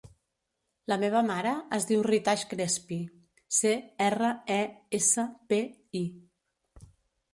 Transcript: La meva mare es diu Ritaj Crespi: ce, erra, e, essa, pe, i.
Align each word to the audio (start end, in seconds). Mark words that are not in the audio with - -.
La 0.91 0.95
meva 1.03 1.19
mare 1.27 1.51
es 1.77 1.85
diu 1.91 2.01
Ritaj 2.07 2.45
Crespi: 2.53 2.99
ce, 3.61 3.75
erra, 4.09 4.31
e, 4.57 4.59
essa, 5.03 5.27
pe, 5.53 5.61
i. 6.01 6.03